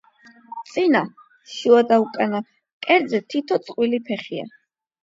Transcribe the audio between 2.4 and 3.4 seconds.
მკერდზე